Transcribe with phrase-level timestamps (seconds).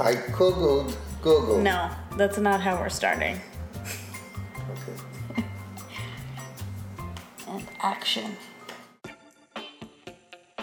[0.00, 1.58] I googled Google.
[1.58, 3.40] No, that's not how we're starting.
[4.70, 5.44] Okay.
[7.48, 8.36] And action.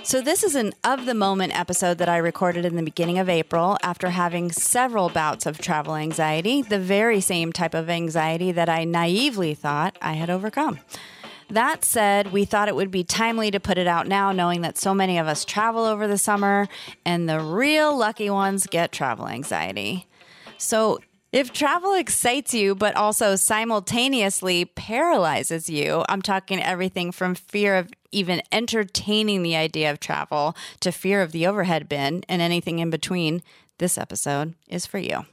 [0.04, 3.30] So, this is an of the moment episode that I recorded in the beginning of
[3.30, 8.70] April after having several bouts of travel anxiety, the very same type of anxiety that
[8.70, 10.80] I naively thought I had overcome.
[11.50, 14.78] That said, we thought it would be timely to put it out now, knowing that
[14.78, 16.68] so many of us travel over the summer
[17.06, 20.08] and the real lucky ones get travel anxiety.
[20.58, 21.00] So,
[21.32, 27.92] if travel excites you, but also simultaneously paralyzes you, I'm talking everything from fear of
[28.12, 32.90] even entertaining the idea of travel to fear of the overhead bin and anything in
[32.90, 33.44] between,
[33.78, 35.26] this episode is for you.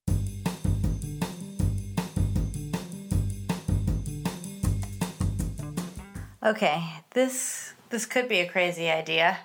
[6.46, 9.36] Okay, this this could be a crazy idea,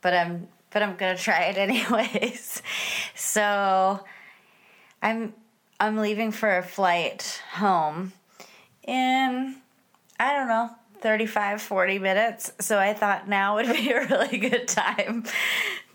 [0.00, 2.62] but I'm but I'm gonna try it anyways.
[3.14, 4.02] So,
[5.02, 5.34] I'm
[5.78, 8.14] I'm leaving for a flight home
[8.82, 9.56] in
[10.18, 10.70] I don't know
[11.02, 12.50] 35 40 minutes.
[12.60, 15.24] So I thought now would be a really good time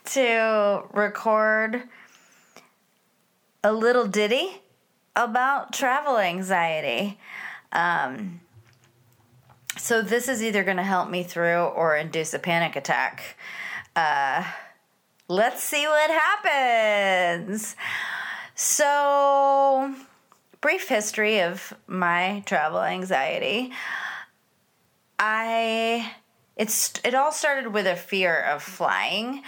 [0.05, 1.81] to record
[3.63, 4.61] a little ditty
[5.15, 7.17] about travel anxiety.
[7.71, 8.39] Um,
[9.83, 13.35] so this is either going to help me through or induce a panic attack.
[13.97, 14.45] Uh,
[15.27, 17.75] let's see what happens.
[18.55, 19.93] So,
[20.61, 23.73] brief history of my travel anxiety.
[25.19, 26.13] I
[26.55, 29.43] it's it all started with a fear of flying.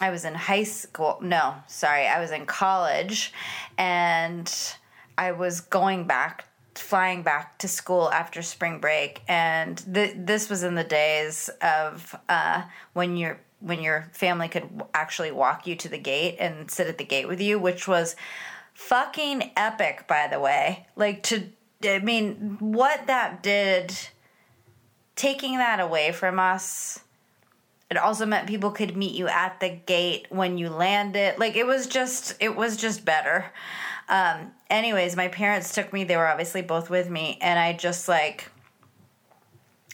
[0.00, 1.18] I was in high school.
[1.20, 3.32] No, sorry, I was in college
[3.76, 4.48] and
[5.18, 6.44] I was going back
[6.80, 12.14] flying back to school after spring break and th- this was in the days of
[12.28, 16.86] uh, when your when your family could actually walk you to the gate and sit
[16.86, 18.16] at the gate with you which was
[18.74, 20.86] fucking epic by the way.
[20.96, 21.44] Like to
[21.82, 23.94] i mean what that did
[25.16, 27.00] taking that away from us
[27.90, 31.38] it also meant people could meet you at the gate when you landed.
[31.38, 33.46] Like it was just it was just better
[34.10, 36.04] um, anyways, my parents took me.
[36.04, 38.50] They were obviously both with me, and I just like,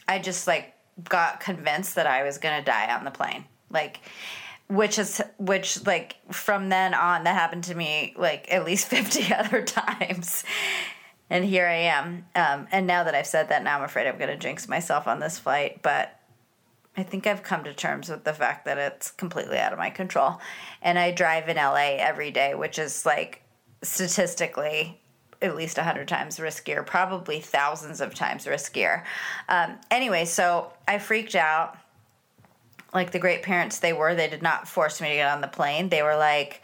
[0.08, 3.44] I just like got convinced that I was gonna die on the plane.
[3.70, 4.00] Like,
[4.68, 9.32] which is which like from then on that happened to me like at least 50
[9.34, 10.44] other times
[11.30, 14.18] and here i am um, and now that i've said that now i'm afraid i'm
[14.18, 16.18] going to jinx myself on this flight but
[16.96, 19.90] i think i've come to terms with the fact that it's completely out of my
[19.90, 20.40] control
[20.82, 23.42] and i drive in la every day which is like
[23.82, 25.00] statistically
[25.42, 29.04] at least 100 times riskier, probably thousands of times riskier.
[29.48, 31.76] Um, anyway, so I freaked out.
[32.94, 35.48] Like the great parents they were, they did not force me to get on the
[35.48, 35.90] plane.
[35.90, 36.62] They were like,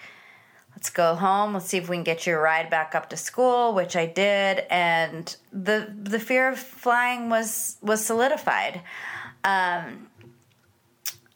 [0.70, 1.52] let's go home.
[1.52, 4.60] Let's see if we can get your ride back up to school, which I did.
[4.70, 8.80] And the the fear of flying was was solidified.
[9.44, 10.08] Um,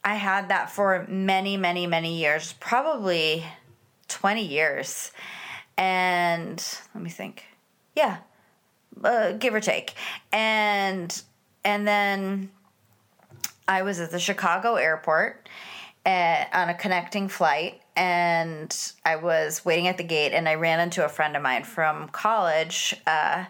[0.03, 3.43] I had that for many, many, many years, probably
[4.07, 5.11] 20 years
[5.77, 7.45] and let me think.
[7.95, 8.17] Yeah,
[9.03, 9.93] uh, give or take.
[10.31, 11.21] And
[11.63, 12.49] and then
[13.67, 15.49] I was at the Chicago airport
[16.05, 20.55] at, uh, on a connecting flight, and I was waiting at the gate, and I
[20.55, 22.95] ran into a friend of mine from college.
[23.05, 23.45] Uh,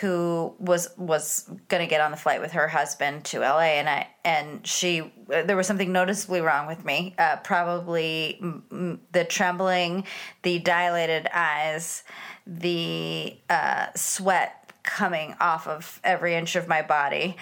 [0.00, 3.88] who was was going to get on the flight with her husband to LA and
[3.88, 7.14] I and she there was something noticeably wrong with me.
[7.18, 10.04] Uh, probably m- the trembling
[10.42, 12.04] the dilated eyes
[12.46, 17.36] the uh, sweat coming off of every inch of my body.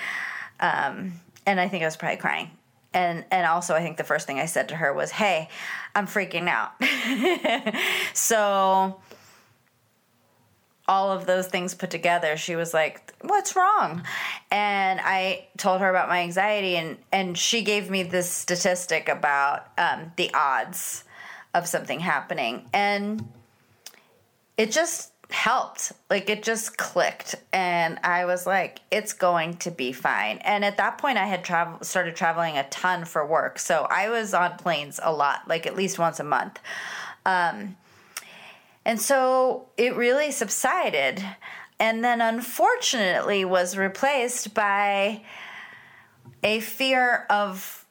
[0.58, 1.12] Um,
[1.46, 2.50] and I think I was probably crying.
[2.92, 5.48] And and also I think the first thing I said to her was hey
[5.94, 6.72] I'm freaking out.
[8.12, 9.00] So
[10.90, 14.04] all of those things put together, she was like, "What's wrong?"
[14.50, 19.68] And I told her about my anxiety, and and she gave me this statistic about
[19.78, 21.04] um, the odds
[21.54, 23.24] of something happening, and
[24.56, 25.92] it just helped.
[26.10, 30.76] Like it just clicked, and I was like, "It's going to be fine." And at
[30.78, 34.56] that point, I had travel started traveling a ton for work, so I was on
[34.56, 36.58] planes a lot, like at least once a month.
[37.24, 37.76] Um,
[38.84, 41.22] and so it really subsided
[41.78, 45.22] and then unfortunately was replaced by
[46.42, 47.86] a fear of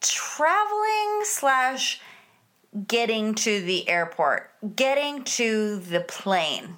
[0.00, 2.00] traveling slash
[2.86, 6.76] getting to the airport, getting to the plane,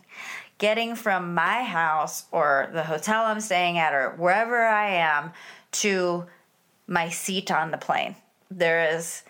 [0.59, 5.33] getting from my house or the hotel I'm staying at or wherever I am
[5.73, 6.27] to
[6.87, 8.15] my seat on the plane.
[8.51, 9.23] There is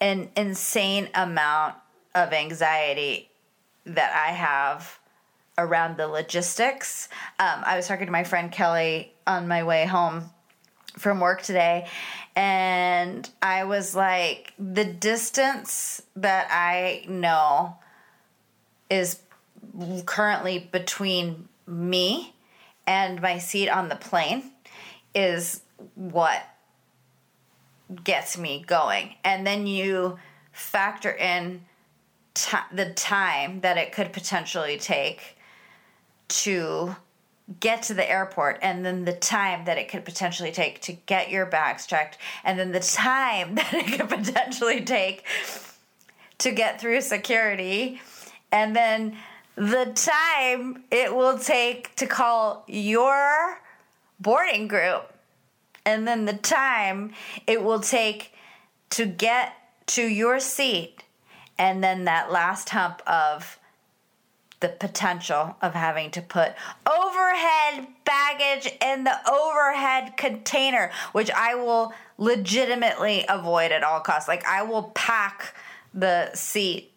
[0.00, 1.76] an insane amount
[2.16, 3.30] of anxiety
[3.84, 4.98] that I have
[5.58, 7.08] around the logistics.
[7.38, 10.30] Um, I was talking to my friend Kelly on my way home
[10.98, 11.86] from work today,
[12.34, 17.76] and I was like, the distance that I know
[18.88, 19.20] is
[20.06, 22.34] currently between me
[22.86, 24.52] and my seat on the plane
[25.14, 25.60] is
[25.94, 26.42] what
[28.04, 29.14] gets me going.
[29.22, 30.18] And then you
[30.52, 31.62] factor in
[32.36, 35.36] t- the time that it could potentially take
[36.28, 36.94] to
[37.60, 41.30] get to the airport and then the time that it could potentially take to get
[41.30, 45.24] your bags checked and then the time that it could potentially take
[46.38, 48.00] to get through security
[48.52, 49.16] and then
[49.54, 53.58] the time it will take to call your
[54.20, 55.10] boarding group
[55.86, 57.12] and then the time
[57.46, 58.34] it will take
[58.90, 59.54] to get
[59.86, 61.04] to your seat
[61.58, 63.58] and then that last hump of
[64.60, 66.54] the potential of having to put
[66.86, 74.28] overhead baggage in the overhead container, which I will legitimately avoid at all costs.
[74.28, 75.54] Like, I will pack
[75.92, 76.92] the seat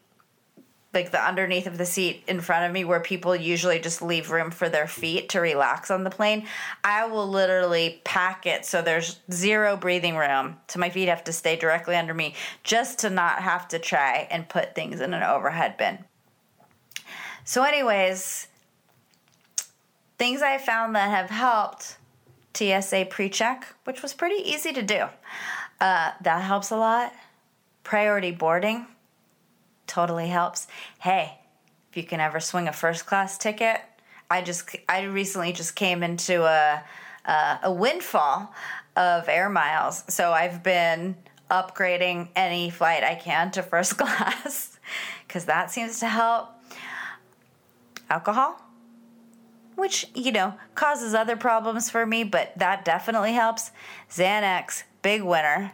[0.93, 4.31] like the underneath of the seat in front of me where people usually just leave
[4.31, 6.47] room for their feet to relax on the plane
[6.83, 10.57] i will literally pack it so there's zero breathing room.
[10.67, 14.27] So my feet have to stay directly under me just to not have to try
[14.29, 15.99] and put things in an overhead bin.
[17.43, 18.47] So anyways
[20.17, 21.97] things i found that have helped
[22.53, 25.05] tsa pre-check which was pretty easy to do.
[25.79, 27.13] Uh, that helps a lot.
[27.83, 28.85] Priority boarding
[29.89, 30.67] totally helps.
[30.99, 31.39] Hey,
[31.89, 33.81] if you can ever swing a first class ticket,
[34.29, 36.83] I just I recently just came into a
[37.25, 38.53] a, a windfall
[38.95, 41.15] of air miles, so I've been
[41.49, 44.79] upgrading any flight I can to first class
[45.27, 46.49] because that seems to help.
[48.09, 48.59] Alcohol,
[49.75, 53.71] which you know causes other problems for me, but that definitely helps.
[54.09, 55.73] Xanax, big winner.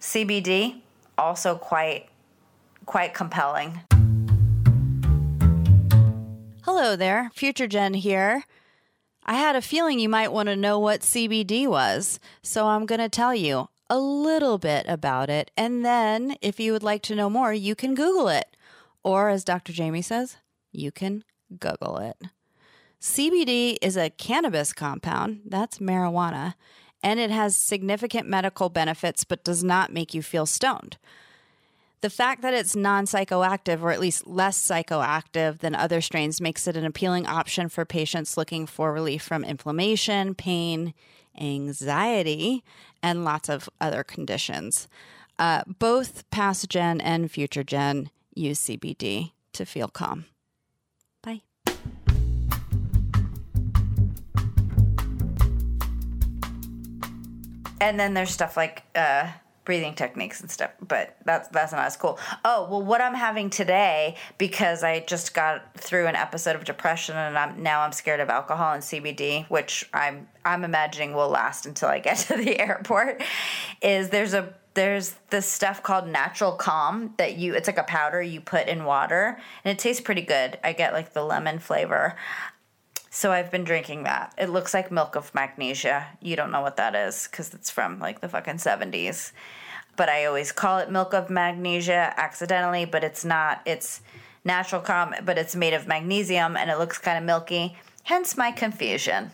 [0.00, 0.80] CBD,
[1.18, 2.09] also quite
[2.90, 3.80] quite compelling.
[6.64, 8.42] Hello there, Future Jen here.
[9.24, 12.98] I had a feeling you might want to know what CBD was, so I'm going
[12.98, 15.52] to tell you a little bit about it.
[15.56, 18.56] And then, if you would like to know more, you can Google it.
[19.04, 19.72] Or, as Dr.
[19.72, 20.38] Jamie says,
[20.72, 21.22] you can
[21.60, 22.16] Google it.
[23.00, 26.54] CBD is a cannabis compound, that's marijuana,
[27.04, 30.98] and it has significant medical benefits but does not make you feel stoned.
[32.02, 36.66] The fact that it's non psychoactive, or at least less psychoactive than other strains, makes
[36.66, 40.94] it an appealing option for patients looking for relief from inflammation, pain,
[41.38, 42.64] anxiety,
[43.02, 44.88] and lots of other conditions.
[45.38, 50.24] Uh, both past Jen and future Jen use CBD to feel calm.
[51.22, 51.42] Bye.
[57.78, 59.28] And then there's stuff like uh,
[59.70, 62.18] breathing techniques and stuff, but that's that's not as cool.
[62.44, 67.16] Oh well, what I'm having today because I just got through an episode of depression
[67.16, 71.66] and I'm now I'm scared of alcohol and CBD, which I'm I'm imagining will last
[71.66, 73.22] until I get to the airport.
[73.80, 78.20] Is there's a there's this stuff called natural calm that you it's like a powder
[78.20, 80.58] you put in water and it tastes pretty good.
[80.64, 82.16] I get like the lemon flavor.
[83.12, 84.34] So I've been drinking that.
[84.38, 86.06] It looks like milk of magnesia.
[86.20, 89.32] You don't know what that is because it's from like the fucking 70s.
[89.96, 93.62] But I always call it milk of magnesia accidentally, but it's not.
[93.66, 94.00] It's
[94.44, 97.76] natural calm, but it's made of magnesium and it looks kind of milky.
[98.04, 99.30] Hence my confusion.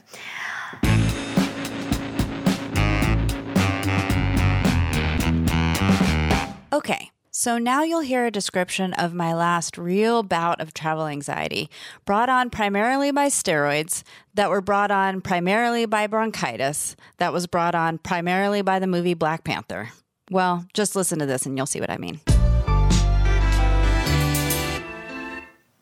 [6.73, 7.11] Okay.
[7.39, 11.69] So now you'll hear a description of my last real bout of travel anxiety,
[12.07, 17.75] brought on primarily by steroids, that were brought on primarily by bronchitis, that was brought
[17.75, 19.91] on primarily by the movie Black Panther.
[20.31, 22.21] Well, just listen to this and you'll see what I mean.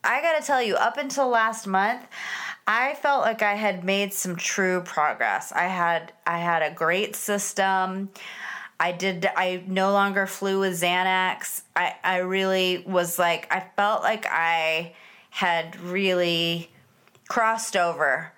[0.03, 2.05] I gotta tell you, up until last month,
[2.67, 5.51] I felt like I had made some true progress.
[5.51, 8.09] I had I had a great system.
[8.79, 11.61] I did I no longer flew with Xanax.
[11.75, 14.93] I, I really was like I felt like I
[15.31, 16.69] had really
[17.27, 18.31] crossed over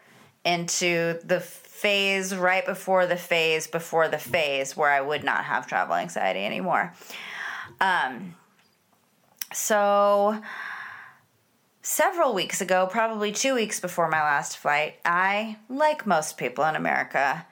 [0.46, 1.42] into the
[1.82, 6.44] phase right before the phase before the phase where I would not have travel anxiety
[6.46, 6.94] anymore.
[7.80, 8.36] Um
[9.54, 10.42] so
[11.82, 16.76] several weeks ago, probably two weeks before my last flight, I, like most people in
[16.76, 17.46] America,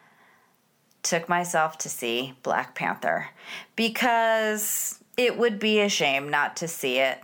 [1.03, 3.29] took myself to see Black Panther
[3.75, 7.19] because it would be a shame not to see it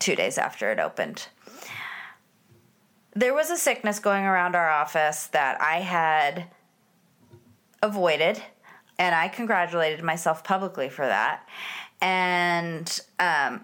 [0.00, 1.28] two days after it opened.
[3.14, 6.46] There was a sickness going around our office that I had
[7.82, 8.42] avoided,
[8.98, 11.46] and I congratulated myself publicly for that.
[12.00, 13.62] And um,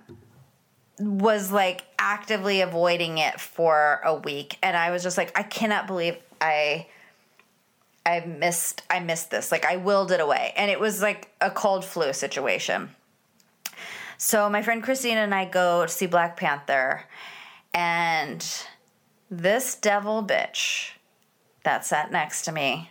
[0.99, 5.87] was like actively avoiding it for a week and I was just like I cannot
[5.87, 6.87] believe I
[8.07, 9.51] I missed I missed this.
[9.51, 10.53] Like I willed it away.
[10.57, 12.91] And it was like a cold flu situation.
[14.17, 17.05] So my friend Christina and I go to see Black Panther
[17.75, 18.47] and
[19.31, 20.93] this devil bitch
[21.65, 22.91] that sat next to me,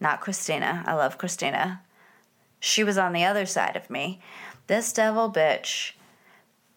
[0.00, 0.82] not Christina.
[0.86, 1.82] I love Christina.
[2.58, 4.20] She was on the other side of me.
[4.66, 5.92] This devil bitch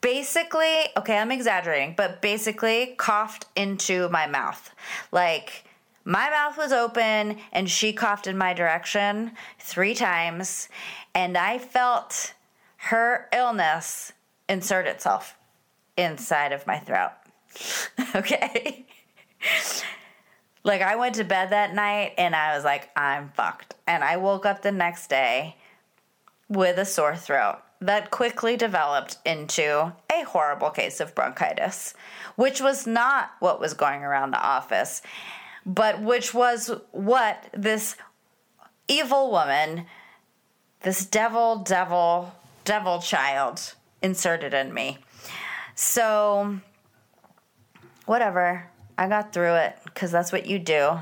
[0.01, 4.73] basically, okay, I'm exaggerating, but basically coughed into my mouth.
[5.11, 5.65] Like
[6.05, 10.69] my mouth was open and she coughed in my direction three times,
[11.13, 12.33] and I felt
[12.77, 14.13] her illness
[14.47, 15.35] insert itself
[15.97, 17.11] inside of my throat.
[18.15, 18.85] okay.
[20.63, 23.75] like I went to bed that night and I was like, I'm fucked.
[23.87, 25.55] And I woke up the next day
[26.47, 31.93] with a sore throat that quickly developed into a horrible case of bronchitis,
[32.35, 35.01] which was not what was going around the office,
[35.65, 37.95] but which was what this
[38.87, 39.85] evil woman,
[40.81, 42.33] this devil, devil,
[42.65, 44.97] devil child inserted in me.
[45.75, 46.59] So,
[48.09, 48.67] whatever.
[48.97, 50.97] I got through it because that's what you do.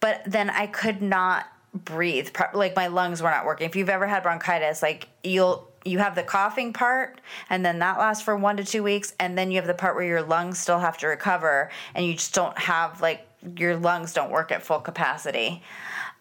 [0.00, 2.30] But then I could not breathe.
[2.54, 3.68] Like my lungs were not working.
[3.68, 7.98] If you've ever had bronchitis, like you'll you have the coughing part and then that
[7.98, 10.58] lasts for 1 to 2 weeks and then you have the part where your lungs
[10.58, 13.24] still have to recover and you just don't have like
[13.56, 15.62] your lungs don't work at full capacity.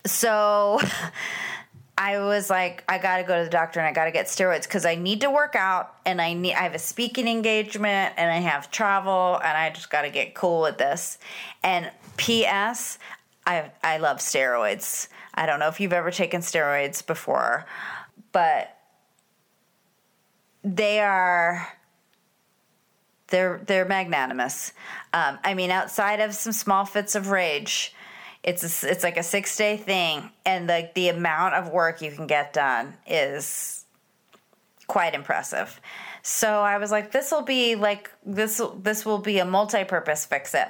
[0.05, 0.79] So
[2.05, 4.27] I was like, I got to go to the doctor and I got to get
[4.27, 8.13] steroids because I need to work out and I need I have a speaking engagement
[8.15, 11.17] and I have travel and I just got to get cool with this.
[11.63, 13.00] And P.S.
[13.47, 15.07] I I love steroids.
[15.33, 17.65] I don't know if you've ever taken steroids before,
[18.31, 18.77] but
[20.63, 21.67] they are
[23.29, 24.74] they're they're magnanimous.
[25.12, 27.95] Um, I mean, outside of some small fits of rage,
[28.45, 32.11] it's a, it's like a six day thing, and the the amount of work you
[32.11, 33.85] can get done is
[34.87, 35.81] quite impressive.
[36.21, 40.25] So I was like, this will be like this this will be a multi purpose
[40.25, 40.69] fix it.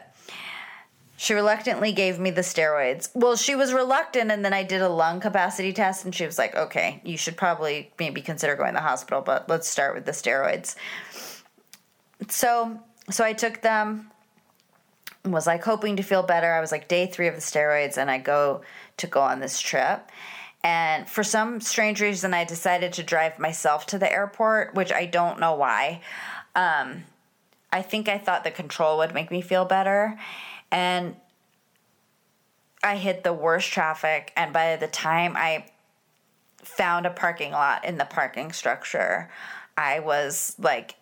[1.18, 3.10] She reluctantly gave me the steroids.
[3.14, 6.38] Well, she was reluctant, and then I did a lung capacity test, and she was
[6.38, 10.06] like, okay, you should probably maybe consider going to the hospital, but let's start with
[10.06, 10.76] the steroids.
[12.28, 12.80] So,
[13.10, 14.12] so I took them,
[15.26, 16.52] was like hoping to feel better.
[16.54, 18.62] I was like day three of the steroids, and I go
[18.98, 20.10] to go on this trip.
[20.64, 25.06] And for some strange reason, I decided to drive myself to the airport, which I
[25.06, 26.02] don't know why.
[26.56, 27.04] Um,
[27.72, 30.18] I think I thought the control would make me feel better
[30.72, 31.16] and
[32.84, 34.32] I hit the worst traffic.
[34.38, 35.66] And by the time I
[36.58, 39.30] found a parking lot in the parking structure,
[39.78, 40.96] I was like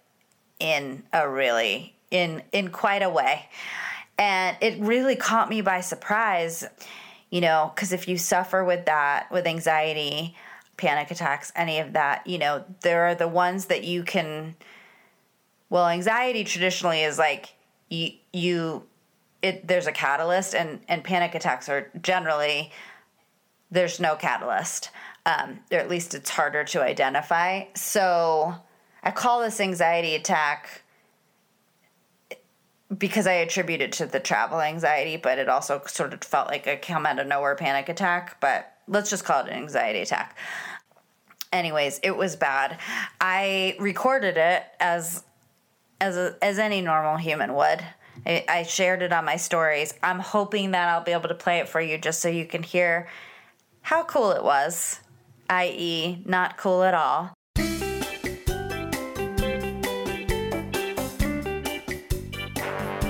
[0.60, 3.50] in a really in in quite a way.
[4.24, 6.66] And it really caught me by surprise,
[7.30, 10.34] you know, because if you suffer with that, with anxiety,
[10.78, 14.56] panic attacks, any of that, you know, there are the ones that you can.
[15.70, 17.54] Well, anxiety traditionally is like
[17.90, 18.84] you you
[19.42, 22.72] it there's a catalyst and and panic attacks are generally
[23.72, 24.90] there's no catalyst
[25.26, 28.56] um, or at least it's harder to identify so
[29.04, 30.83] i call this anxiety attack
[32.98, 36.68] because i attribute it to the travel anxiety but it also sort of felt like
[36.68, 40.38] a come out of nowhere panic attack but let's just call it an anxiety attack
[41.52, 42.78] anyways it was bad
[43.22, 45.24] i recorded it as
[46.02, 47.84] as a, as any normal human would
[48.26, 49.94] I, shared it on my stories.
[50.02, 52.64] I'm hoping that I'll be able to play it for you just so you can
[52.64, 53.08] hear
[53.82, 55.02] how cool it was,
[55.50, 57.34] i.e., not cool at all.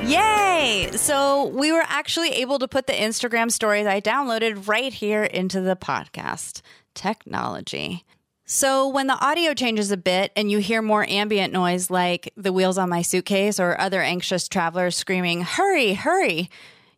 [0.06, 0.90] Yay!
[0.94, 5.62] So we were actually able to put the Instagram stories I downloaded right here into
[5.62, 6.62] the podcast.
[6.94, 8.06] Technology.
[8.46, 12.52] So, when the audio changes a bit and you hear more ambient noise like the
[12.52, 16.50] wheels on my suitcase or other anxious travelers screaming, Hurry, hurry,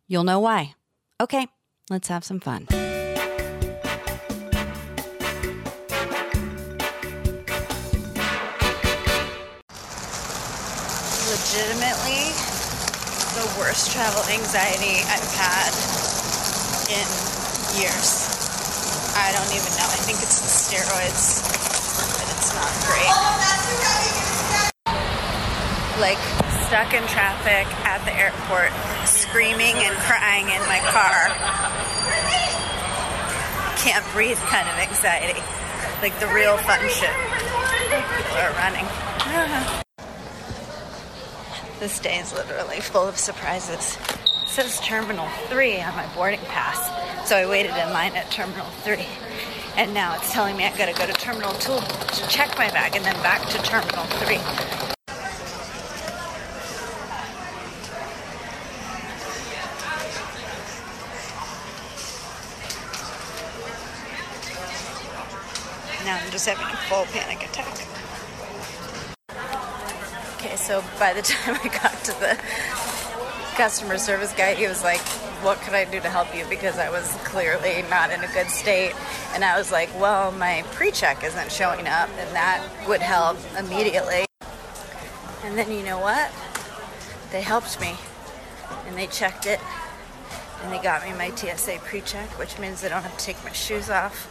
[0.08, 0.74] you'll know why.
[1.20, 1.46] Okay,
[1.88, 2.66] let's have some fun.
[11.28, 12.45] Legitimately,
[13.58, 15.72] worst travel anxiety I've had
[16.92, 17.06] in
[17.80, 18.28] years.
[19.16, 19.88] I don't even know.
[19.88, 21.40] I think it's the steroids,
[22.16, 23.12] but it's not great.
[26.00, 26.20] Like
[26.68, 28.72] stuck in traffic at the airport,
[29.06, 31.32] screaming and crying in my car.
[33.78, 35.40] Can't breathe kind of anxiety.
[36.02, 37.10] Like the real fun shit.
[38.16, 39.82] People are running.
[41.78, 43.98] This day is literally full of surprises.
[44.42, 47.28] It says Terminal 3 on my boarding pass.
[47.28, 49.04] So I waited in line at Terminal 3.
[49.76, 52.96] And now it's telling me I gotta go to Terminal 2 to check my bag
[52.96, 54.36] and then back to Terminal 3.
[66.06, 68.05] Now I'm just having a full panic attack.
[70.66, 72.36] So by the time I got to the
[73.54, 75.00] customer service guy, he was like,
[75.44, 76.44] What could I do to help you?
[76.50, 78.92] Because I was clearly not in a good state.
[79.32, 83.38] And I was like, Well, my pre check isn't showing up, and that would help
[83.56, 84.24] immediately.
[85.44, 86.32] And then you know what?
[87.30, 87.94] They helped me,
[88.88, 89.60] and they checked it,
[90.64, 93.42] and they got me my TSA pre check, which means I don't have to take
[93.44, 94.28] my shoes off.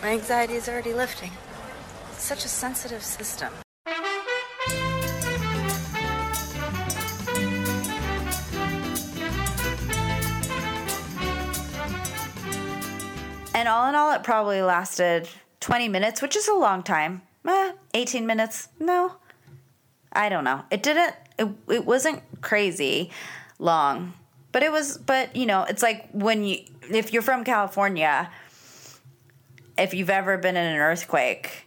[0.00, 1.32] My anxiety is already lifting.
[2.12, 3.52] It's such a sensitive system.
[13.56, 17.22] And all in all, it probably lasted 20 minutes, which is a long time.
[17.48, 18.68] Eh, 18 minutes?
[18.78, 19.12] No.
[20.12, 20.64] I don't know.
[20.70, 23.10] It didn't, it, it wasn't crazy
[23.58, 24.12] long.
[24.52, 26.58] But it was, but you know, it's like when you,
[26.90, 28.30] if you're from California,
[29.78, 31.66] if you've ever been in an earthquake,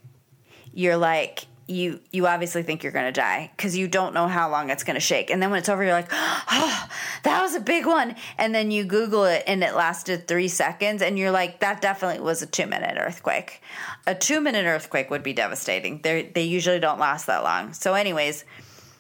[0.72, 4.50] you're like, you you obviously think you're going to die because you don't know how
[4.50, 5.30] long it's going to shake.
[5.30, 6.90] And then when it's over you're like oh
[7.24, 8.16] that was a big one.
[8.38, 12.22] And then you google it and it lasted three seconds and you're like that definitely
[12.22, 13.62] was a two minute earthquake.
[14.08, 16.02] A two minute earthquake would be devastating.
[16.02, 17.74] They they usually don't last that long.
[17.74, 18.46] So anyways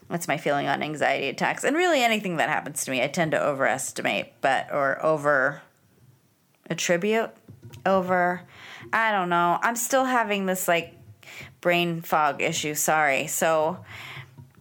[0.10, 1.64] that's my feeling on anxiety attacks.
[1.64, 5.62] And really anything that happens to me i tend to overestimate but or over
[6.70, 7.32] attribute
[7.86, 8.44] over
[8.94, 9.58] i don't know.
[9.62, 10.99] I'm still having this like
[11.62, 12.76] brain fog issue.
[12.76, 13.28] Sorry.
[13.28, 13.84] So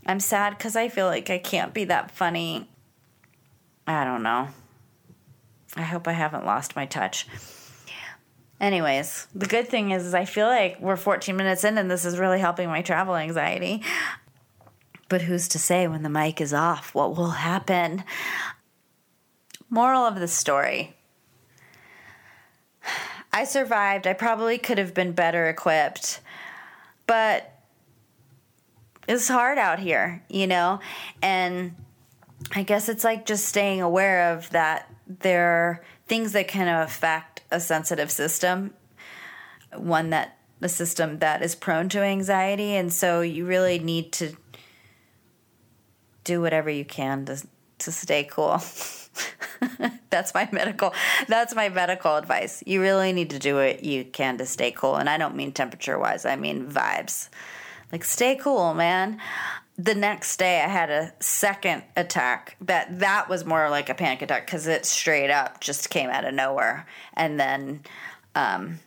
[0.07, 2.69] I'm sad because I feel like I can't be that funny.
[3.87, 4.49] I don't know.
[5.77, 7.27] I hope I haven't lost my touch.
[8.61, 12.05] Anyways, the good thing is, is I feel like we're 14 minutes in and this
[12.05, 13.83] is really helping my travel anxiety.
[15.09, 18.05] But who's to say when the mic is off what will happen?
[19.71, 20.97] Moral of the story
[23.33, 24.07] I survived.
[24.07, 26.21] I probably could have been better equipped
[27.09, 27.51] but
[29.09, 30.79] it's hard out here, you know?
[31.21, 31.75] And
[32.55, 37.43] I guess it's like just staying aware of that there are things that can affect
[37.51, 38.75] a sensitive system,
[39.75, 42.75] one that a system that is prone to anxiety.
[42.75, 44.37] And so you really need to
[46.25, 47.47] do whatever you can to,
[47.79, 48.61] to stay cool.
[50.11, 50.93] that's my medical
[51.27, 52.63] that's my medical advice.
[52.67, 55.53] You really need to do what you can to stay cool and i don't mean
[55.53, 57.29] temperature wise i mean vibes.
[57.93, 59.21] Like stay cool man.
[59.77, 64.23] The next day i had a second attack that that was more like a panic
[64.23, 66.87] attack because it straight up just came out of nowhere.
[67.15, 67.83] And then
[68.35, 68.81] um,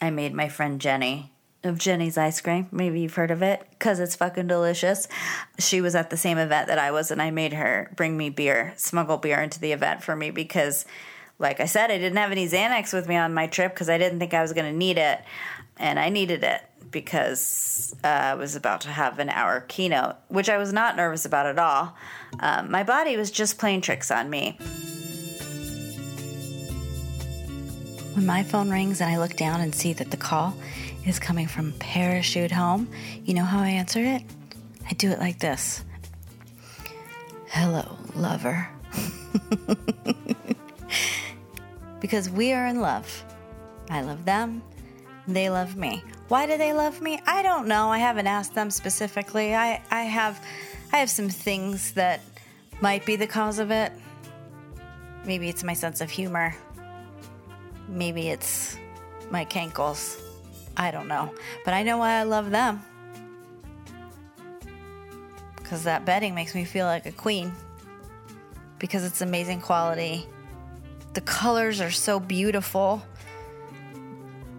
[0.00, 1.30] i made my friend Jeni
[1.66, 2.68] of Jeni's ice cream.
[2.72, 5.08] Maybe you've heard of it because it's fucking delicious.
[5.58, 8.30] She was at the same event that I was, and I made her bring me
[8.30, 10.86] beer, smuggle beer into the event for me because,
[11.38, 13.98] like I said, I didn't have any Xanax with me on my trip because I
[13.98, 15.20] didn't think I was going to need it.
[15.76, 20.48] And I needed it because uh, I was about to have an hour keynote, which
[20.48, 21.94] I was not nervous about at all.
[22.40, 24.56] Um, my body was just playing tricks on me.
[28.14, 30.56] When my phone rings and I look down and see that the call
[31.06, 32.88] is coming from Parachute Home,
[33.24, 34.22] you know how I answer it?
[34.88, 35.84] I do it like this
[37.48, 38.68] Hello, lover.
[42.00, 43.24] because we are in love.
[43.88, 44.62] I love them,
[45.28, 46.02] they love me.
[46.28, 47.20] Why do they love me?
[47.24, 47.88] I don't know.
[47.88, 49.54] I haven't asked them specifically.
[49.54, 50.44] I, I have
[50.92, 52.20] I have some things that
[52.80, 53.92] might be the cause of it.
[55.24, 56.54] Maybe it's my sense of humor.
[57.88, 58.76] Maybe it's
[59.30, 60.20] my cankles.
[60.76, 61.32] I don't know.
[61.64, 62.82] But I know why I love them.
[65.56, 67.52] Because that bedding makes me feel like a queen.
[68.78, 70.26] Because it's amazing quality.
[71.14, 73.02] The colors are so beautiful.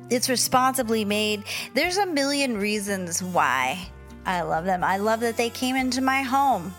[0.09, 1.43] It's responsibly made.
[1.73, 3.89] There's a million reasons why
[4.25, 4.83] I love them.
[4.83, 6.73] I love that they came into my home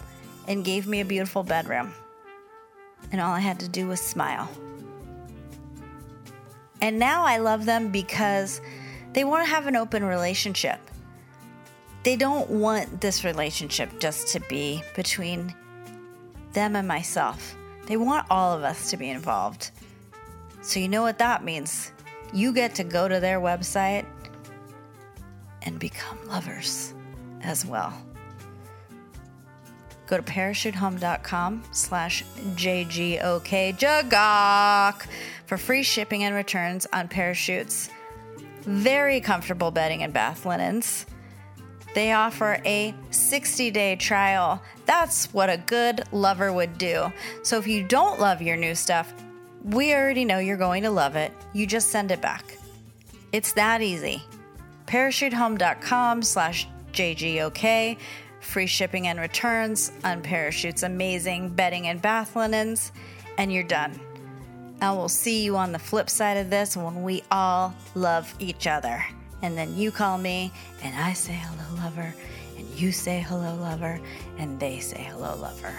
[0.46, 1.92] and gave me a beautiful bedroom.
[3.12, 4.50] And all I had to do was smile.
[6.80, 8.60] And now I love them because
[9.12, 10.80] they want to have an open relationship.
[12.02, 15.54] They don't want this relationship just to be between
[16.52, 17.56] them and myself.
[17.86, 19.70] They want all of us to be involved.
[20.62, 21.92] So, you know what that means?
[22.32, 24.06] You get to go to their website
[25.62, 26.94] and become lovers
[27.40, 27.92] as well.
[30.06, 33.86] Go to parachutehome.com slash JGOK
[35.46, 37.90] for free shipping and returns on parachutes.
[38.68, 41.06] Very comfortable bedding and bath linens.
[41.94, 44.62] They offer a 60 day trial.
[44.84, 47.10] That's what a good lover would do.
[47.42, 49.10] So if you don't love your new stuff,
[49.64, 51.32] we already know you're going to love it.
[51.54, 52.58] You just send it back.
[53.32, 54.22] It's that easy.
[54.86, 57.96] Parachutehome.com slash JGOK.
[58.40, 62.92] Free shipping and returns on parachutes, amazing bedding and bath linens,
[63.38, 63.98] and you're done.
[64.80, 68.66] And we'll see you on the flip side of this when we all love each
[68.66, 69.04] other.
[69.42, 72.14] And then you call me, and I say hello, lover,
[72.56, 74.00] and you say hello, lover,
[74.38, 75.74] and they say hello, lover.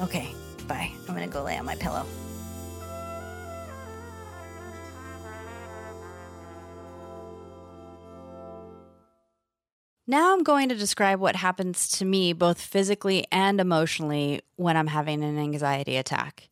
[0.00, 0.30] Okay,
[0.66, 0.90] bye.
[1.08, 2.06] I'm gonna go lay on my pillow.
[10.06, 14.88] Now I'm going to describe what happens to me both physically and emotionally when I'm
[14.88, 16.48] having an anxiety attack.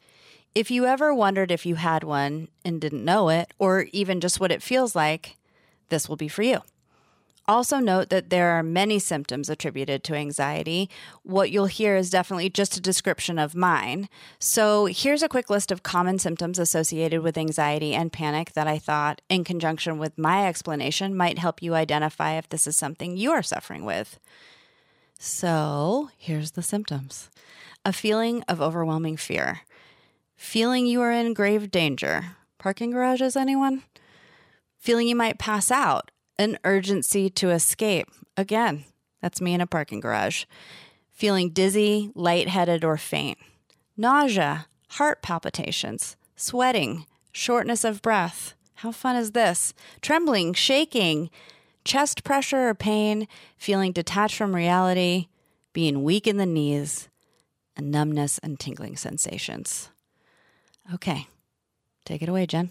[0.55, 4.39] If you ever wondered if you had one and didn't know it, or even just
[4.39, 5.39] what it feels like,
[5.89, 6.61] this will be for you.
[7.49, 10.89] Also, note that there are many symptoms attributed to anxiety.
[11.25, 14.09] What you'll hear is definitely just a description of mine.
[14.39, 18.79] So, here's a quick list of common symptoms associated with anxiety and panic that I
[18.79, 23.33] thought, in conjunction with my explanation, might help you identify if this is something you
[23.33, 24.21] are suffering with.
[25.19, 27.29] So, here's the symptoms
[27.85, 29.63] a feeling of overwhelming fear,
[30.43, 32.37] feeling you are in grave danger.
[32.59, 33.85] Parking garages, anyone?
[34.77, 38.09] Feeling you might pass out an urgency to escape.
[38.37, 38.85] Again,
[39.23, 40.45] that's me in a parking garage.
[41.13, 43.39] Feeling dizzy, lightheaded, or faint.
[43.97, 48.55] Nausea, heart palpitations, sweating, shortness of breath.
[48.75, 49.73] How fun is this?
[50.03, 51.31] Trembling, shaking,
[51.85, 55.29] chest pressure or pain, feeling detached from reality,
[55.73, 57.09] being weak in the knees,
[57.77, 59.92] and numbness and tingling sensations.
[60.95, 61.27] Okay,
[62.05, 62.71] take it away, Jen.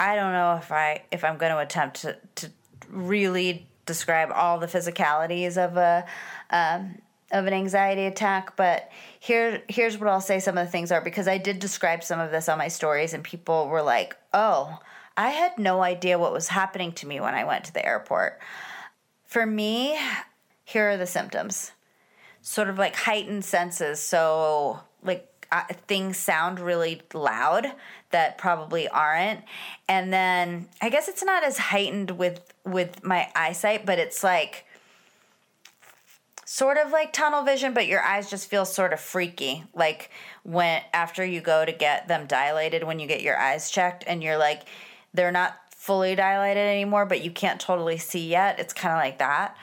[0.00, 2.50] I don't know if I if I'm going to attempt to to
[2.88, 6.06] really describe all the physicalities of a
[6.50, 10.40] um, of an anxiety attack, but here here's what I'll say.
[10.40, 13.12] Some of the things are because I did describe some of this on my stories,
[13.12, 14.78] and people were like, "Oh,
[15.16, 18.40] I had no idea what was happening to me when I went to the airport."
[19.24, 19.98] For me,
[20.70, 21.72] here are the symptoms.
[22.42, 24.00] Sort of like heightened senses.
[24.00, 27.66] So, like uh, things sound really loud
[28.10, 29.40] that probably aren't
[29.88, 34.64] and then i guess it's not as heightened with with my eyesight but it's like
[36.44, 40.10] sort of like tunnel vision but your eyes just feel sort of freaky like
[40.44, 44.22] when after you go to get them dilated when you get your eyes checked and
[44.22, 44.62] you're like
[45.14, 49.18] they're not fully dilated anymore but you can't totally see yet it's kind of like
[49.18, 49.56] that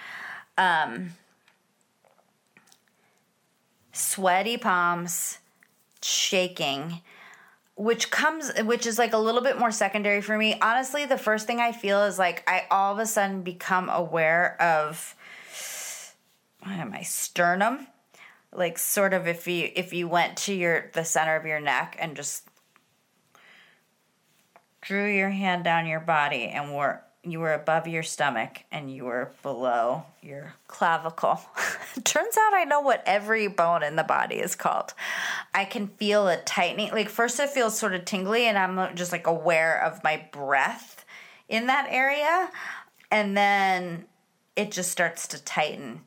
[0.58, 1.12] um,
[3.92, 5.40] sweaty palms
[6.02, 7.02] shaking
[7.76, 10.58] which comes which is like a little bit more secondary for me.
[10.62, 14.60] Honestly the first thing i feel is like i all of a sudden become aware
[14.62, 15.16] of
[16.66, 17.88] my sternum?
[18.52, 21.96] Like sort of if you if you went to your the center of your neck
[22.00, 22.48] and just
[24.82, 29.06] drew your hand down your body and were you were above your stomach and you
[29.06, 31.40] were below your clavicle.
[32.04, 34.94] Turns out I know what every bone in the body is called.
[35.54, 36.92] I can feel a tightening.
[36.92, 41.06] Like first it feels sort of tingly and I'm just like aware of my breath
[41.50, 42.50] in that area
[43.12, 44.06] and then
[44.56, 46.02] it just starts to tighten.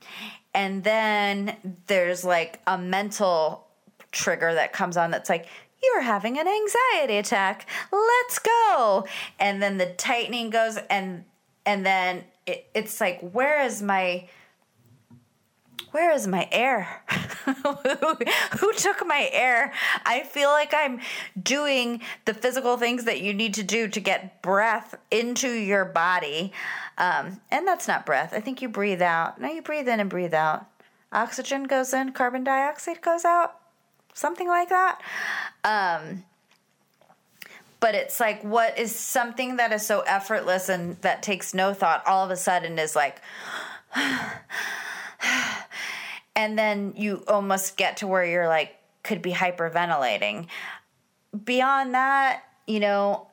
[0.55, 1.57] And then
[1.87, 3.69] there's like a mental
[4.13, 5.47] trigger that comes on that's like
[5.83, 7.69] you're having an anxiety attack.
[7.93, 9.07] Let's go.
[9.39, 11.25] And then the tightening goes and
[11.67, 14.29] and then it, it's like where is my
[15.93, 17.03] where is my air?
[17.09, 19.73] who, took my air?
[20.07, 21.01] I feel like I'm
[21.41, 26.53] doing the physical things that you need to do to get breath into your body.
[26.97, 28.33] Um, and that's not breath.
[28.33, 29.41] I think you breathe out.
[29.41, 30.67] No, you breathe in and breathe out.
[31.13, 33.60] Oxygen goes in, carbon dioxide goes out
[34.21, 35.01] something like that.
[35.65, 36.25] Um,
[37.81, 42.07] but it's like what is something that is so effortless and that takes no thought
[42.07, 43.21] all of a sudden is like
[46.37, 50.47] and then you almost get to where you're like could be hyperventilating.
[51.45, 53.29] Beyond that, you know,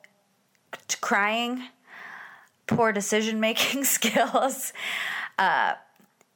[1.00, 1.62] crying,
[2.66, 4.72] poor decision making skills,
[5.38, 5.74] uh,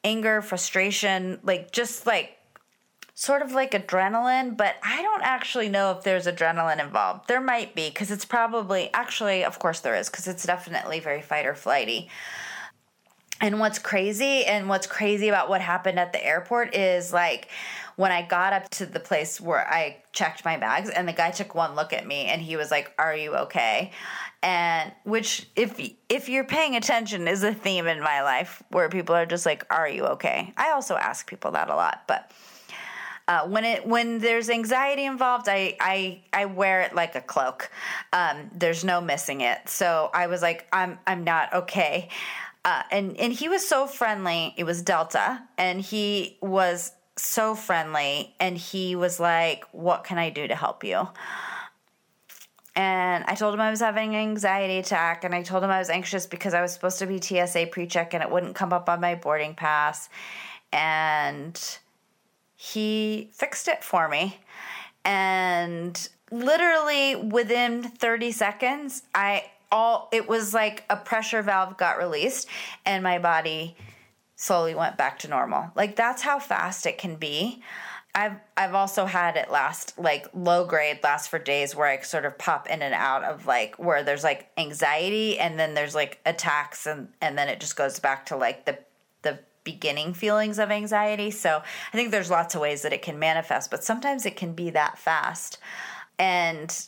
[0.05, 2.37] anger, frustration, like just like
[3.23, 7.29] sort of like adrenaline, but I don't actually know if there's adrenaline involved.
[7.29, 11.23] There might be because it's probably actually, of course, there is because it's definitely very
[11.23, 12.09] fight or flighty.
[13.41, 17.47] And what's crazy and what's crazy about what happened at the airport is like
[17.95, 21.31] when I got up to the place where I checked my bags and the guy
[21.31, 23.93] took one look at me and he was like, "Are you okay?"
[24.43, 29.15] And which if if you're paying attention is a theme in my life where people
[29.15, 32.33] are just like, "Are you okay?" I also ask people that a lot, but
[33.29, 37.71] uh, when it when there's anxiety involved, I I I wear it like a cloak.
[38.13, 39.69] Um, there's no missing it.
[39.69, 42.09] So I was like, I'm I'm not okay.
[42.65, 44.55] Uh, and and he was so friendly.
[44.57, 48.35] It was Delta, and he was so friendly.
[48.41, 51.09] And he was like, "What can I do to help you?"
[52.75, 55.79] And I told him I was having an anxiety attack, and I told him I
[55.79, 58.89] was anxious because I was supposed to be TSA pre-check, and it wouldn't come up
[58.89, 60.09] on my boarding pass.
[60.73, 61.61] And
[62.63, 64.39] he fixed it for me,
[65.05, 72.47] and literally within 30 seconds, I all it was like a pressure valve got released
[72.87, 73.75] and my body
[74.37, 75.73] slowly went back to normal.
[75.75, 77.61] Like that's how fast it can be.
[78.15, 82.27] I've I've also had it last like low grade last for days where I sort
[82.27, 86.21] of pop in and out of like where there's like anxiety and then there's like
[86.25, 88.79] attacks and and then it just goes back to like the
[89.65, 91.31] beginning feelings of anxiety.
[91.31, 94.53] So I think there's lots of ways that it can manifest, but sometimes it can
[94.53, 95.59] be that fast.
[96.19, 96.87] And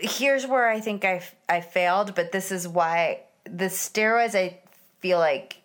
[0.00, 4.58] here's where I think I I failed, but this is why the steroids I
[5.00, 5.56] feel like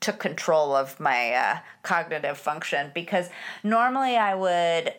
[0.00, 3.28] took control of my uh, cognitive function because
[3.62, 4.94] normally I would.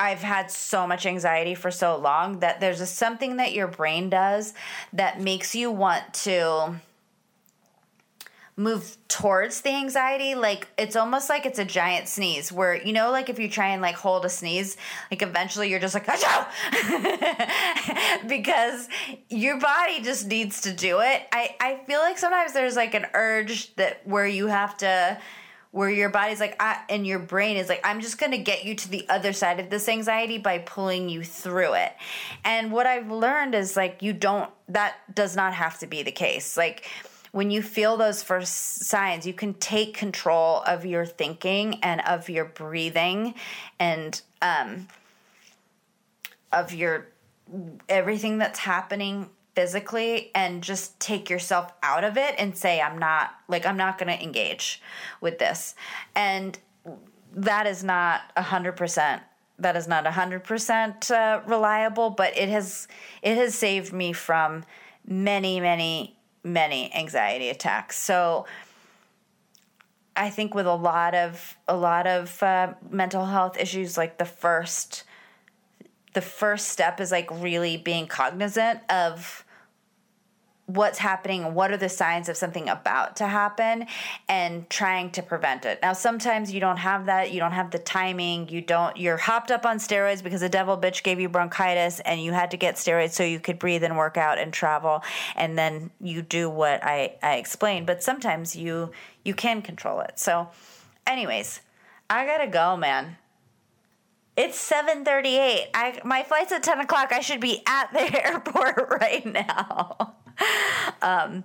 [0.00, 4.08] I've had so much anxiety for so long that there's a, something that your brain
[4.08, 4.54] does
[4.92, 6.76] that makes you want to
[8.58, 13.12] move towards the anxiety like it's almost like it's a giant sneeze where you know
[13.12, 14.76] like if you try and like hold a sneeze
[15.12, 16.06] like eventually you're just like
[18.28, 18.88] because
[19.28, 21.22] your body just needs to do it.
[21.32, 25.18] I i feel like sometimes there's like an urge that where you have to
[25.70, 28.64] where your body's like I, and your brain is like i'm just going to get
[28.64, 31.92] you to the other side of this anxiety by pulling you through it.
[32.44, 36.12] And what i've learned is like you don't that does not have to be the
[36.12, 36.56] case.
[36.56, 36.88] Like
[37.32, 42.28] when you feel those first signs, you can take control of your thinking and of
[42.28, 43.34] your breathing
[43.78, 44.88] and um,
[46.52, 47.08] of your
[47.88, 53.30] everything that's happening physically and just take yourself out of it and say i'm not
[53.48, 54.82] like i'm not going to engage
[55.20, 55.74] with this.
[56.14, 56.58] And
[57.34, 59.22] that is not a hundred percent
[59.58, 62.88] that is not a hundred percent uh, reliable but it has
[63.22, 64.64] it has saved me from
[65.06, 66.17] many many
[66.52, 67.98] many anxiety attacks.
[67.98, 68.46] So
[70.16, 74.24] I think with a lot of a lot of uh, mental health issues, like the
[74.24, 75.04] first
[76.14, 79.44] the first step is like really being cognizant of
[80.68, 83.86] what's happening what are the signs of something about to happen
[84.28, 87.78] and trying to prevent it now sometimes you don't have that you don't have the
[87.78, 92.00] timing you don't you're hopped up on steroids because the devil bitch gave you bronchitis
[92.00, 95.02] and you had to get steroids so you could breathe and work out and travel
[95.36, 98.90] and then you do what i i explained but sometimes you
[99.24, 100.50] you can control it so
[101.06, 101.62] anyways
[102.10, 103.16] i gotta go man
[104.36, 105.70] it's 7:38.
[105.74, 107.10] I my flight's at 10 o'clock.
[107.10, 110.14] I should be at the airport right now.
[111.02, 111.44] um,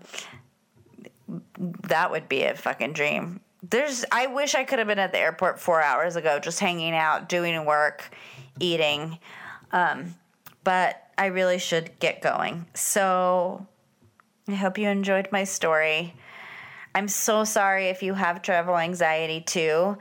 [1.58, 3.40] that would be a fucking dream.
[3.68, 6.94] There's, I wish I could have been at the airport four hours ago, just hanging
[6.94, 8.14] out, doing work,
[8.60, 9.20] eating.
[9.72, 10.16] Um,
[10.64, 12.66] but I really should get going.
[12.74, 13.66] So
[14.48, 16.14] I hope you enjoyed my story.
[16.96, 19.98] I'm so sorry if you have travel anxiety too.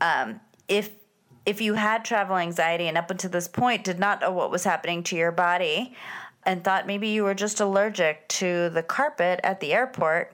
[0.00, 0.90] Um, if
[1.46, 4.64] if you had travel anxiety and up until this point did not know what was
[4.64, 5.94] happening to your body,
[6.46, 10.32] and thought maybe you were just allergic to the carpet at the airport,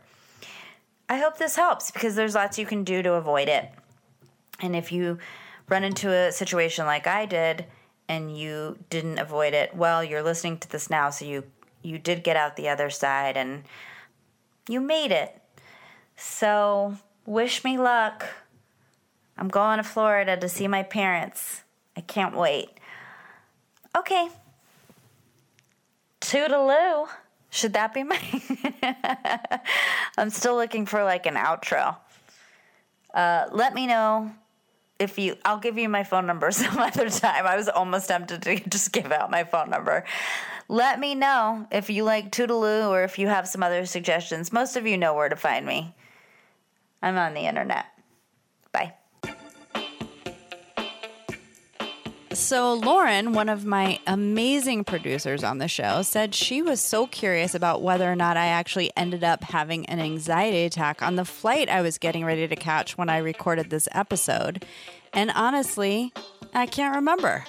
[1.08, 3.70] I hope this helps because there's lots you can do to avoid it.
[4.60, 5.18] And if you
[5.68, 7.64] run into a situation like I did
[8.08, 11.44] and you didn't avoid it, well, you're listening to this now, so you
[11.82, 13.64] you did get out the other side and
[14.68, 15.36] you made it.
[16.14, 16.96] So,
[17.26, 18.24] wish me luck.
[19.36, 21.62] I'm going to Florida to see my parents.
[21.96, 22.68] I can't wait.
[23.96, 24.28] Okay.
[26.22, 27.08] Toodaloo.
[27.50, 28.18] Should that be my?
[30.16, 31.96] I'm still looking for like an outro.
[33.12, 34.32] Uh, let me know
[34.98, 35.36] if you.
[35.44, 37.46] I'll give you my phone number some other time.
[37.46, 40.04] I was almost tempted to just give out my phone number.
[40.68, 44.52] Let me know if you like Toodaloo or if you have some other suggestions.
[44.52, 45.94] Most of you know where to find me.
[47.02, 47.86] I'm on the internet.
[48.70, 48.94] Bye.
[52.42, 57.54] So, Lauren, one of my amazing producers on the show, said she was so curious
[57.54, 61.68] about whether or not I actually ended up having an anxiety attack on the flight
[61.68, 64.66] I was getting ready to catch when I recorded this episode.
[65.12, 66.12] And honestly,
[66.52, 67.44] I can't remember.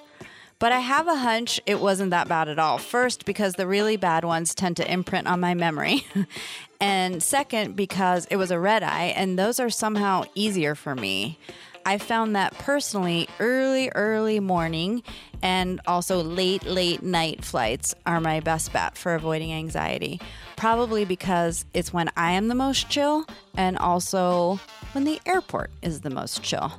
[0.59, 2.77] But I have a hunch it wasn't that bad at all.
[2.77, 6.05] First, because the really bad ones tend to imprint on my memory.
[6.79, 11.39] and second, because it was a red eye, and those are somehow easier for me.
[11.85, 15.03] I found that personally, early, early morning
[15.41, 20.21] and also late, late night flights are my best bet for avoiding anxiety.
[20.55, 24.59] Probably because it's when I am the most chill and also
[24.93, 26.71] when the airport is the most chill.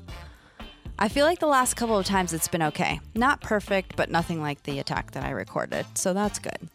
[0.98, 3.00] I feel like the last couple of times it's been okay.
[3.14, 6.70] Not perfect, but nothing like the attack that I recorded, so that's good.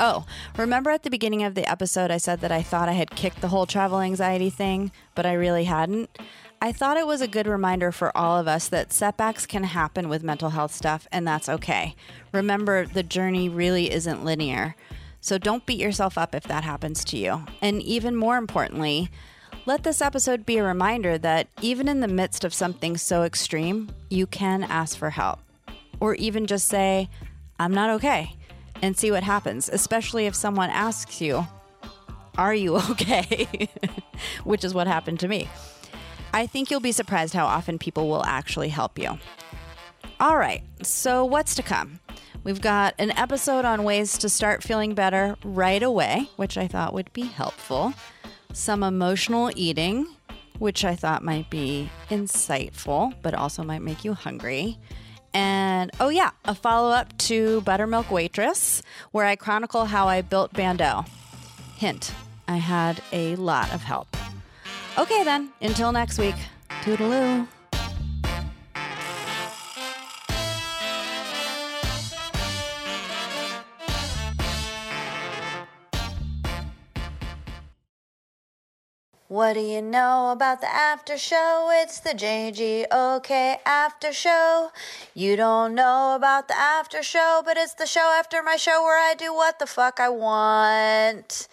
[0.00, 0.24] Oh,
[0.56, 3.42] remember at the beginning of the episode, I said that I thought I had kicked
[3.42, 6.18] the whole travel anxiety thing, but I really hadn't?
[6.62, 10.10] I thought it was a good reminder for all of us that setbacks can happen
[10.10, 11.94] with mental health stuff, and that's okay.
[12.32, 14.76] Remember, the journey really isn't linear.
[15.22, 17.46] So don't beat yourself up if that happens to you.
[17.62, 19.10] And even more importantly,
[19.64, 23.90] let this episode be a reminder that even in the midst of something so extreme,
[24.10, 25.38] you can ask for help.
[25.98, 27.08] Or even just say,
[27.58, 28.36] I'm not okay,
[28.82, 31.46] and see what happens, especially if someone asks you,
[32.36, 33.70] Are you okay?
[34.44, 35.48] Which is what happened to me.
[36.32, 39.18] I think you'll be surprised how often people will actually help you.
[40.20, 42.00] All right, so what's to come?
[42.44, 46.94] We've got an episode on ways to start feeling better right away, which I thought
[46.94, 47.92] would be helpful,
[48.52, 50.06] some emotional eating,
[50.58, 54.78] which I thought might be insightful, but also might make you hungry.
[55.32, 60.52] And oh, yeah, a follow up to Buttermilk Waitress, where I chronicle how I built
[60.52, 61.04] ban.do.
[61.76, 62.12] Hint,
[62.48, 64.16] I had a lot of help.
[64.98, 66.34] Okay, then, until next week,
[66.82, 67.46] toodaloo.
[79.30, 81.70] What do you know about the after show?
[81.72, 84.72] It's the JGOK after show.
[85.14, 88.98] You don't know about the after show, but it's the show after my show where
[88.98, 91.46] I do what the fuck I want.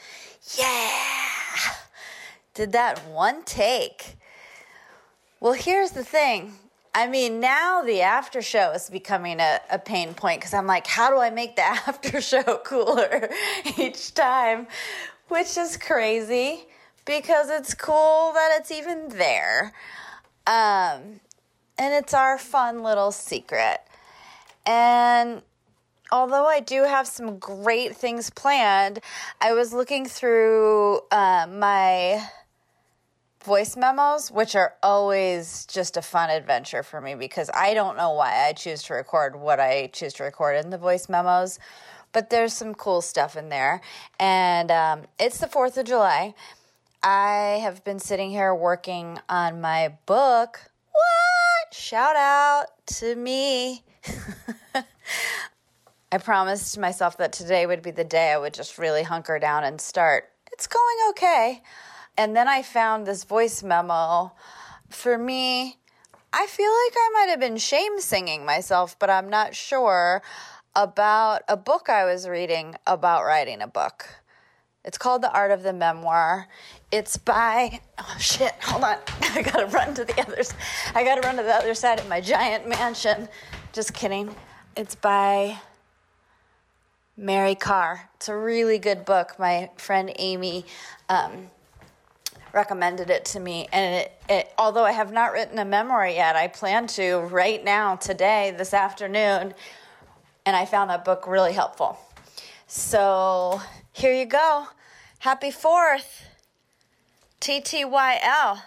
[0.57, 1.86] Yeah!
[2.57, 4.17] Did that one take.
[5.39, 6.55] Well, here's the thing.
[6.95, 10.87] I mean, now the after show is becoming a, a pain point because I'm like,
[10.87, 13.29] how do I make the after show cooler
[13.77, 14.65] each time?
[15.27, 16.65] Which is crazy
[17.05, 19.71] because it's cool that it's even there.
[20.47, 21.19] Um,
[21.77, 23.81] and it's our fun little secret.
[24.65, 25.43] And
[26.11, 28.99] although I do have some great things planned,
[29.39, 32.27] I was looking through uh, my
[33.47, 38.11] voice memos, which are always just a fun adventure for me because I don't know
[38.11, 41.57] why I choose to record what I choose to record in the voice memos.
[42.11, 43.79] But there's some cool stuff in there.
[44.19, 46.33] And um, it's the 4th of July.
[47.01, 50.59] I have been sitting here working on my book.
[50.91, 51.73] What?
[51.73, 52.65] Shout out
[52.97, 53.81] to me.
[56.11, 59.63] I promised myself that today would be the day I would just really hunker down
[59.63, 60.25] and start.
[60.51, 61.61] It's going okay.
[62.17, 64.33] And then I found this voice memo.
[64.89, 65.77] For me,
[66.33, 70.21] I feel like I might have been shame singing myself, but I'm not sure
[70.75, 74.07] about a book I was reading about writing a book.
[74.83, 76.47] It's called The Art of the Memoir.
[76.91, 78.97] It's by oh shit, hold on.
[79.21, 80.53] I gotta run to the others.
[80.95, 83.27] I gotta run to the other side of my giant mansion.
[83.73, 84.33] Just kidding.
[84.75, 85.57] It's by
[87.17, 88.09] Mary Karr.
[88.15, 89.37] It's a really good book.
[89.37, 90.65] My friend Amy
[91.09, 91.49] um,
[92.53, 96.35] recommended it to me, and it, it, although I have not written a memoir yet,
[96.35, 99.53] I plan to right now, today, this afternoon,
[100.45, 101.99] and I found that book really helpful.
[102.67, 104.67] So here you go.
[105.19, 106.23] Happy 4th.
[107.41, 108.61] TTYL.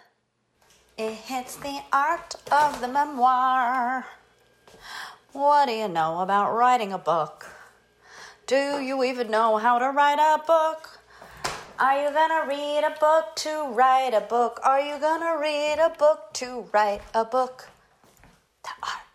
[0.97, 4.07] It hits the art of the memoir.
[5.33, 7.47] What do you know about writing a book?
[8.47, 11.00] Do you even know how to write a book?
[11.81, 14.61] Are you gonna read a book to write a book?
[14.63, 17.71] Are you gonna read a book to write a book?
[18.65, 19.10] The art